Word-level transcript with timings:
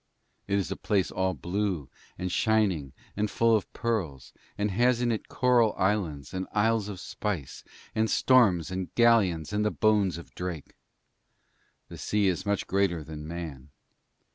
It 0.47 0.57
is 0.57 0.71
a 0.71 0.75
place 0.75 1.11
all 1.11 1.35
blue 1.35 1.87
and 2.17 2.31
shining 2.31 2.91
and 3.15 3.29
full 3.29 3.55
of 3.55 3.71
pearls, 3.71 4.33
and 4.57 4.71
has 4.71 4.99
in 4.99 5.11
it 5.11 5.27
coral 5.29 5.75
islands 5.77 6.33
and 6.33 6.47
isles 6.53 6.87
of 6.89 6.99
spice, 6.99 7.63
and 7.93 8.09
storms 8.09 8.71
and 8.71 8.91
galleons 8.95 9.53
and 9.53 9.63
the 9.63 9.69
bones 9.69 10.17
of 10.17 10.33
Drake. 10.33 10.73
The 11.87 11.99
sea 11.99 12.25
is 12.29 12.47
much 12.47 12.65
greater 12.65 13.03
than 13.03 13.27
Man. 13.27 13.69